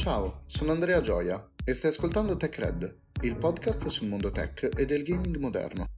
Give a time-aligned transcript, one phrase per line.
[0.00, 5.02] Ciao, sono Andrea Gioia e stai ascoltando TechRed, il podcast sul mondo tech e del
[5.02, 5.88] gaming moderno.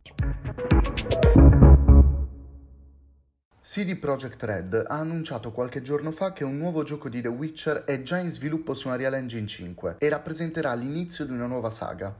[3.62, 7.84] CD Projekt Red ha annunciato qualche giorno fa che un nuovo gioco di The Witcher
[7.84, 12.12] è già in sviluppo su Unreal Engine 5 e rappresenterà l'inizio di una nuova saga.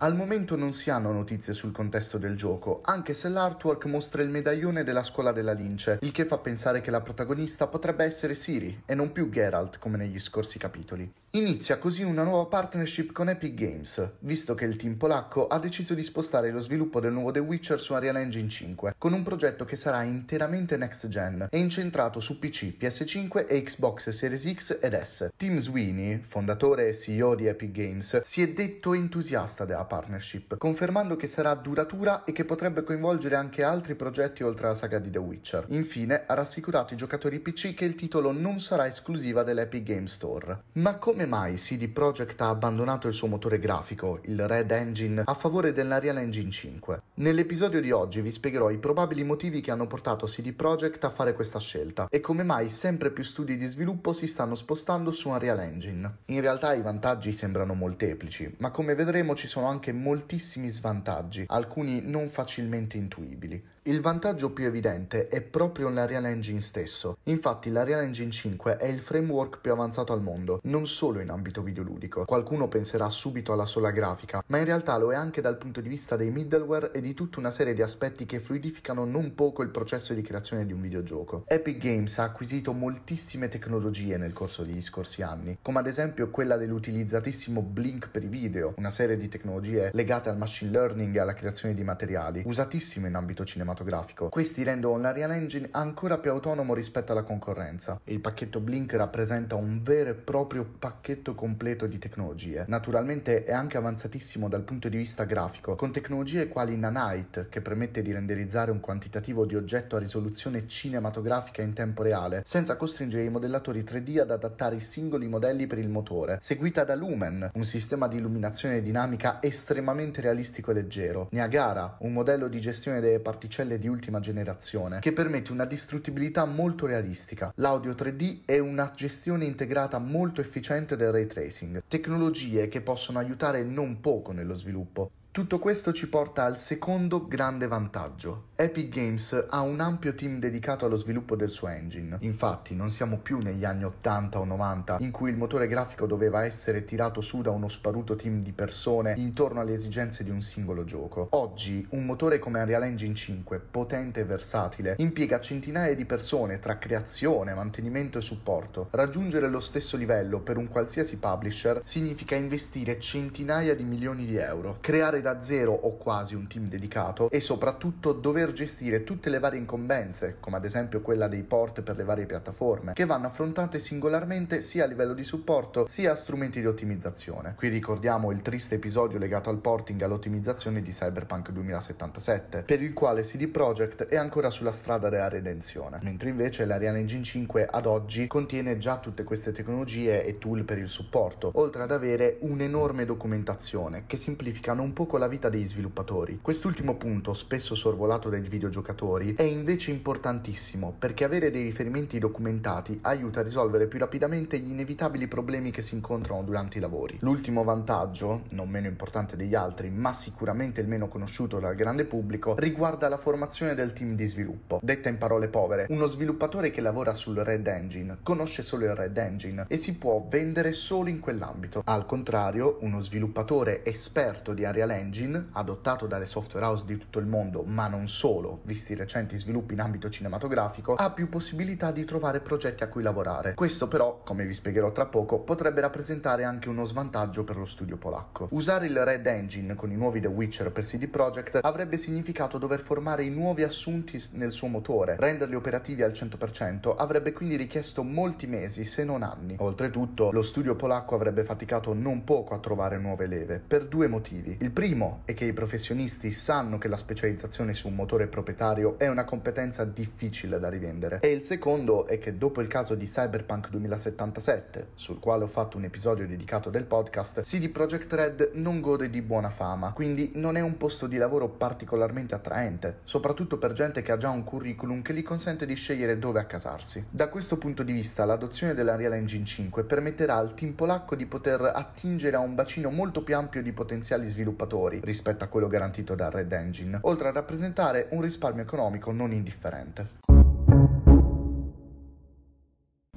[0.00, 4.30] Al momento non si hanno notizie sul contesto del gioco, anche se l'artwork mostra il
[4.30, 8.82] medaglione della scuola della lince, il che fa pensare che la protagonista potrebbe essere Siri
[8.86, 11.12] e non più Geralt come negli scorsi capitoli.
[11.32, 15.94] Inizia così una nuova partnership con Epic Games, visto che il team polacco ha deciso
[15.94, 19.64] di spostare lo sviluppo del nuovo The Witcher su Unreal Engine 5, con un progetto
[19.66, 24.98] che sarà interamente next gen e incentrato su PC, PS5 e Xbox Series X ed
[24.98, 25.30] S.
[25.36, 31.16] Tim Sweeney, fondatore e CEO di Epic Games, si è detto entusiasta della partnership, confermando
[31.16, 35.18] che sarà duratura e che potrebbe coinvolgere anche altri progetti oltre alla saga di The
[35.18, 35.64] Witcher.
[35.70, 40.62] Infine, ha rassicurato i giocatori PC che il titolo non sarà esclusiva dell'Epic Games Store.
[40.74, 45.34] Ma come mai CD Projekt ha abbandonato il suo motore grafico, il Red Engine, a
[45.34, 47.02] favore dell'Unreal Engine 5?
[47.14, 51.32] Nell'episodio di oggi vi spiegherò i probabili motivi che hanno portato CD Projekt a fare
[51.32, 55.60] questa scelta e come mai sempre più studi di sviluppo si stanno spostando su Unreal
[55.60, 56.18] Engine.
[56.26, 62.00] In realtà i vantaggi sembrano molteplici, ma come vedremo ci sono anche moltissimi svantaggi, alcuni
[62.02, 63.62] non facilmente intuibili.
[63.82, 67.18] Il vantaggio più evidente è proprio l'Unreal Engine stesso.
[67.24, 71.62] Infatti l'Unreal Engine 5 è il framework più avanzato al mondo, non solo in ambito
[71.62, 72.24] videoludico.
[72.24, 75.88] Qualcuno penserà subito alla sola grafica, ma in realtà lo è anche dal punto di
[75.88, 79.70] vista dei middleware e di tutta una serie di aspetti che fluidificano non poco il
[79.70, 81.44] processo di creazione di un videogioco.
[81.46, 86.56] Epic Games ha acquisito moltissime tecnologie nel corso degli scorsi anni, come ad esempio quella
[86.56, 91.34] dell'utilizzatissimo Blink per i video, una serie di tecnologie legate al machine learning e alla
[91.34, 94.28] creazione di materiali, usatissime in ambito cinematografico cinematografico.
[94.28, 98.00] Questi rendono l'Unreal Engine ancora più autonomo rispetto alla concorrenza.
[98.04, 102.64] Il pacchetto Blink rappresenta un vero e proprio pacchetto completo di tecnologie.
[102.66, 108.02] Naturalmente è anche avanzatissimo dal punto di vista grafico, con tecnologie quali Nanite, che permette
[108.02, 113.30] di renderizzare un quantitativo di oggetto a risoluzione cinematografica in tempo reale, senza costringere i
[113.30, 118.08] modellatori 3D ad adattare i singoli modelli per il motore, seguita da Lumen, un sistema
[118.08, 123.78] di illuminazione dinamica estremamente realistico e leggero, Niagara, un modello di gestione delle particelle particelle
[123.78, 129.98] di ultima generazione che permette una distruttibilità molto realistica, l'audio 3D e una gestione integrata
[129.98, 135.10] molto efficiente del ray tracing, tecnologie che possono aiutare non poco nello sviluppo.
[135.38, 138.46] Tutto questo ci porta al secondo grande vantaggio.
[138.56, 142.16] Epic Games ha un ampio team dedicato allo sviluppo del suo engine.
[142.22, 146.44] Infatti non siamo più negli anni 80 o 90 in cui il motore grafico doveva
[146.44, 150.82] essere tirato su da uno sparuto team di persone intorno alle esigenze di un singolo
[150.82, 151.28] gioco.
[151.30, 156.78] Oggi un motore come Unreal Engine 5, potente e versatile, impiega centinaia di persone tra
[156.78, 158.88] creazione, mantenimento e supporto.
[158.90, 164.78] Raggiungere lo stesso livello per un qualsiasi publisher significa investire centinaia di milioni di euro,
[164.80, 169.58] creare da zero o quasi un team dedicato e soprattutto dover gestire tutte le varie
[169.58, 174.60] incombenze, come ad esempio quella dei port per le varie piattaforme, che vanno affrontate singolarmente
[174.60, 177.54] sia a livello di supporto sia a strumenti di ottimizzazione.
[177.56, 182.92] Qui ricordiamo il triste episodio legato al porting e all'ottimizzazione di Cyberpunk 2077, per il
[182.92, 187.86] quale CD Projekt è ancora sulla strada della redenzione, mentre invece l'Ariane Engine 5 ad
[187.86, 193.04] oggi contiene già tutte queste tecnologie e tool per il supporto, oltre ad avere un'enorme
[193.04, 196.38] documentazione che semplifica non poco la vita degli sviluppatori.
[196.40, 203.40] Quest'ultimo punto, spesso sorvolato dai videogiocatori, è invece importantissimo perché avere dei riferimenti documentati aiuta
[203.40, 207.18] a risolvere più rapidamente gli inevitabili problemi che si incontrano durante i lavori.
[207.20, 212.54] L'ultimo vantaggio, non meno importante degli altri, ma sicuramente il meno conosciuto dal grande pubblico,
[212.56, 214.78] riguarda la formazione del team di sviluppo.
[214.82, 219.16] Detta in parole povere, uno sviluppatore che lavora sul Red Engine conosce solo il Red
[219.16, 221.82] Engine e si può vendere solo in quell'ambito.
[221.84, 227.26] Al contrario, uno sviluppatore esperto di Unreal Engine adottato dalle software house di tutto il
[227.26, 232.04] mondo, ma non solo, visti i recenti sviluppi in ambito cinematografico, ha più possibilità di
[232.04, 233.54] trovare progetti a cui lavorare.
[233.54, 237.96] Questo però, come vi spiegherò tra poco, potrebbe rappresentare anche uno svantaggio per lo studio
[237.96, 238.48] polacco.
[238.50, 242.80] Usare il Red Engine con i nuovi The Witcher per CD Projekt avrebbe significato dover
[242.80, 248.46] formare i nuovi assunti nel suo motore, renderli operativi al 100%, avrebbe quindi richiesto molti
[248.46, 249.56] mesi, se non anni.
[249.58, 254.56] Oltretutto, lo studio polacco avrebbe faticato non poco a trovare nuove leve, per due motivi.
[254.60, 258.98] Il primo primo è che i professionisti sanno che la specializzazione su un motore proprietario
[258.98, 261.18] è una competenza difficile da rivendere.
[261.20, 265.76] E il secondo è che dopo il caso di Cyberpunk 2077, sul quale ho fatto
[265.76, 270.56] un episodio dedicato del podcast, CD Projekt Red non gode di buona fama, quindi non
[270.56, 275.02] è un posto di lavoro particolarmente attraente, soprattutto per gente che ha già un curriculum
[275.02, 277.08] che gli consente di scegliere dove accasarsi.
[277.10, 281.60] Da questo punto di vista l'adozione dell'Unreal Engine 5 permetterà al team polacco di poter
[281.74, 286.30] attingere a un bacino molto più ampio di potenziali sviluppatori rispetto a quello garantito da
[286.30, 290.26] Red Engine, oltre a rappresentare un risparmio economico non indifferente.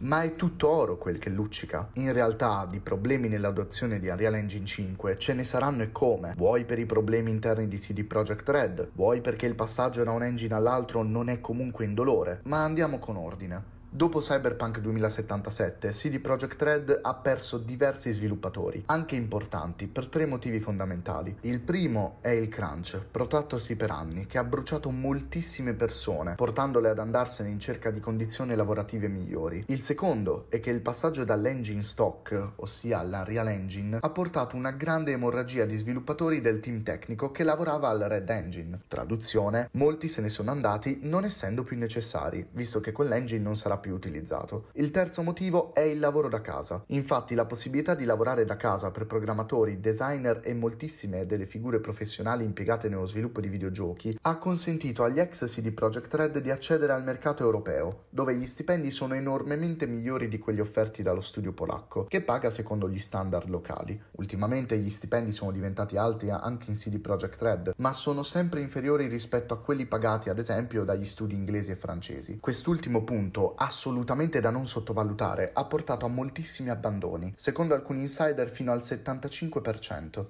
[0.02, 1.90] Ma è tutto oro quel che luccica.
[1.94, 6.34] In realtà di problemi nell'adozione di Unreal Engine 5 ce ne saranno e come.
[6.36, 10.24] Vuoi per i problemi interni di CD Projekt Red, vuoi perché il passaggio da un
[10.24, 12.42] engine all'altro non è comunque indolore.
[12.46, 13.71] Ma andiamo con ordine.
[13.94, 20.62] Dopo Cyberpunk 2077, CD Projekt Red ha perso diversi sviluppatori, anche importanti, per tre motivi
[20.62, 21.36] fondamentali.
[21.42, 27.00] Il primo è il crunch, protrattosi per anni, che ha bruciato moltissime persone, portandole ad
[27.00, 29.62] andarsene in cerca di condizioni lavorative migliori.
[29.68, 34.72] Il secondo è che il passaggio dall'engine stock, ossia alla Real Engine, ha portato una
[34.72, 38.80] grande emorragia di sviluppatori del team tecnico che lavorava al Red Engine.
[38.88, 43.80] Traduzione, molti se ne sono andati non essendo più necessari, visto che quell'engine non sarà
[43.82, 44.70] più utilizzato.
[44.76, 46.82] Il terzo motivo è il lavoro da casa.
[46.88, 52.46] Infatti la possibilità di lavorare da casa per programmatori, designer e moltissime delle figure professionali
[52.46, 57.04] impiegate nello sviluppo di videogiochi ha consentito agli ex CD Projekt Red di accedere al
[57.04, 62.22] mercato europeo, dove gli stipendi sono enormemente migliori di quelli offerti dallo studio polacco, che
[62.22, 64.00] paga secondo gli standard locali.
[64.12, 69.08] Ultimamente gli stipendi sono diventati alti anche in CD Projekt Red, ma sono sempre inferiori
[69.08, 72.40] rispetto a quelli pagati ad esempio dagli studi inglesi e francesi.
[72.40, 78.50] Quest'ultimo punto ha assolutamente da non sottovalutare, ha portato a moltissimi abbandoni, secondo alcuni insider
[78.50, 80.26] fino al 75%.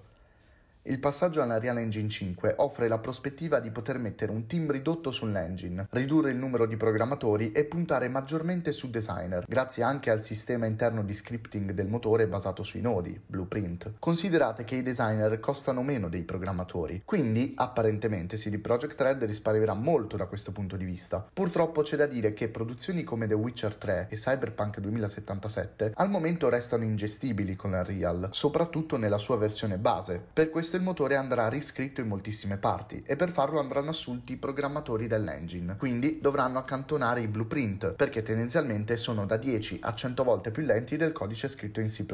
[0.84, 5.12] Il passaggio alla Real Engine 5 offre la prospettiva di poter mettere un team ridotto
[5.12, 10.66] sull'engine, ridurre il numero di programmatori e puntare maggiormente su designer, grazie anche al sistema
[10.66, 13.94] interno di scripting del motore basato sui nodi, Blueprint.
[14.00, 20.18] Considerate che i designer costano meno dei programmatori, quindi apparentemente CD Projekt Red risparmierà molto
[20.18, 21.24] da questo punto di vista.
[21.32, 26.50] Purtroppo c'è da dire che produzioni come The Witcher 3 e Cyberpunk 2077 al momento
[26.50, 30.20] restano ingestibili con la Real, soprattutto nella sua versione base.
[30.34, 34.34] Per questo questo il motore andrà riscritto in moltissime parti e per farlo andranno assunti
[34.34, 40.24] i programmatori dell'engine, quindi dovranno accantonare i blueprint perché tendenzialmente sono da 10 a 100
[40.24, 42.06] volte più lenti del codice scritto in C++,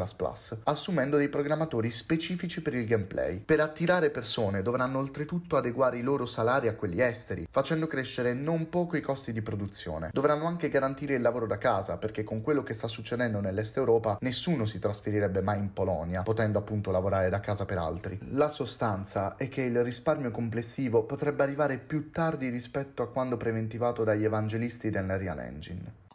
[0.64, 3.40] assumendo dei programmatori specifici per il gameplay.
[3.40, 8.70] Per attirare persone dovranno oltretutto adeguare i loro salari a quelli esteri, facendo crescere non
[8.70, 10.10] poco i costi di produzione.
[10.12, 14.18] Dovranno anche garantire il lavoro da casa perché con quello che sta succedendo nell'est Europa
[14.22, 18.18] nessuno si trasferirebbe mai in Polonia, potendo appunto lavorare da casa per altri.
[18.32, 23.36] La la sostanza è che il risparmio complessivo potrebbe arrivare più tardi rispetto a quando
[23.36, 26.07] preventivato dagli evangelisti dell'Arial Engine.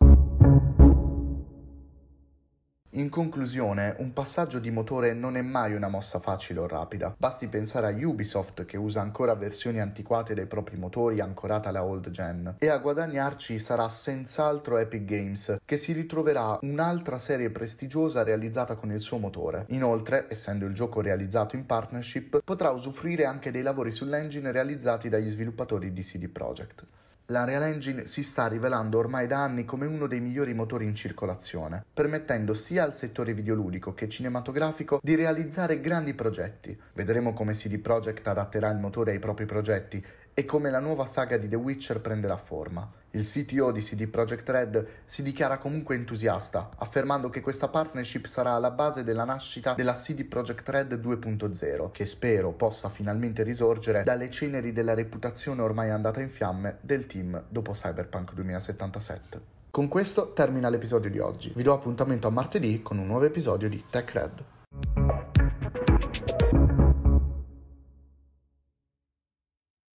[2.94, 7.14] In conclusione, un passaggio di motore non è mai una mossa facile o rapida.
[7.16, 12.10] Basti pensare a Ubisoft che usa ancora versioni antiquate dei propri motori ancorate alla old
[12.10, 12.56] gen.
[12.58, 18.92] E a guadagnarci sarà senz'altro Epic Games, che si ritroverà un'altra serie prestigiosa realizzata con
[18.92, 19.64] il suo motore.
[19.68, 25.30] Inoltre, essendo il gioco realizzato in partnership, potrà usufruire anche dei lavori sull'engine realizzati dagli
[25.30, 26.84] sviluppatori di CD Projekt.
[27.32, 31.82] L'Unreal Engine si sta rivelando ormai da anni come uno dei migliori motori in circolazione,
[31.94, 36.78] permettendo sia al settore videoludico che cinematografico di realizzare grandi progetti.
[36.92, 41.36] Vedremo come CD Projekt adatterà il motore ai propri progetti e come la nuova saga
[41.36, 42.90] di The Witcher prenderà forma.
[43.10, 48.52] Il CTO di CD Projekt Red si dichiara comunque entusiasta, affermando che questa partnership sarà
[48.52, 54.30] alla base della nascita della CD Projekt Red 2.0, che spero possa finalmente risorgere dalle
[54.30, 59.40] ceneri della reputazione ormai andata in fiamme del team dopo Cyberpunk 2077.
[59.70, 61.52] Con questo termina l'episodio di oggi.
[61.54, 65.11] Vi do appuntamento a martedì con un nuovo episodio di Tech Red.